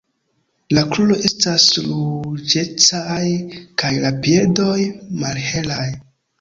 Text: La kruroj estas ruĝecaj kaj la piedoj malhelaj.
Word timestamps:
La 0.77 0.83
kruroj 0.93 1.17
estas 1.29 1.65
ruĝecaj 1.89 3.29
kaj 3.85 3.95
la 4.07 4.15
piedoj 4.27 4.75
malhelaj. 5.23 5.89